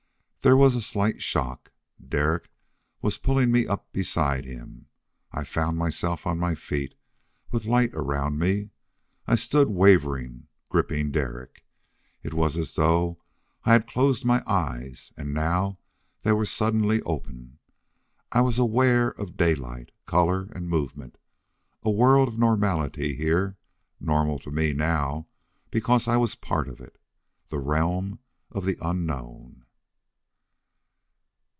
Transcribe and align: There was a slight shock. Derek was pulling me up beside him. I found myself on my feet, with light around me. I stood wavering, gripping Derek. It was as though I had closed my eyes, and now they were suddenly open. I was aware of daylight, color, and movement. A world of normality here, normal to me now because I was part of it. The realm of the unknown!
There 0.43 0.57
was 0.57 0.75
a 0.75 0.81
slight 0.81 1.21
shock. 1.21 1.71
Derek 2.03 2.49
was 2.99 3.19
pulling 3.19 3.51
me 3.51 3.67
up 3.67 3.91
beside 3.93 4.43
him. 4.43 4.87
I 5.31 5.43
found 5.43 5.77
myself 5.77 6.25
on 6.25 6.39
my 6.39 6.55
feet, 6.55 6.95
with 7.51 7.65
light 7.67 7.91
around 7.93 8.39
me. 8.39 8.71
I 9.27 9.35
stood 9.35 9.69
wavering, 9.69 10.47
gripping 10.67 11.11
Derek. 11.11 11.63
It 12.23 12.33
was 12.33 12.57
as 12.57 12.73
though 12.73 13.21
I 13.65 13.73
had 13.73 13.85
closed 13.85 14.25
my 14.25 14.41
eyes, 14.47 15.13
and 15.15 15.31
now 15.31 15.77
they 16.23 16.31
were 16.31 16.47
suddenly 16.47 17.03
open. 17.03 17.59
I 18.31 18.41
was 18.41 18.57
aware 18.57 19.09
of 19.09 19.37
daylight, 19.37 19.91
color, 20.07 20.49
and 20.55 20.67
movement. 20.67 21.19
A 21.83 21.91
world 21.91 22.27
of 22.27 22.39
normality 22.39 23.13
here, 23.13 23.57
normal 23.99 24.39
to 24.39 24.49
me 24.49 24.73
now 24.73 25.27
because 25.69 26.07
I 26.07 26.17
was 26.17 26.33
part 26.33 26.67
of 26.67 26.81
it. 26.81 26.99
The 27.49 27.59
realm 27.59 28.17
of 28.51 28.65
the 28.65 28.79
unknown! 28.81 29.59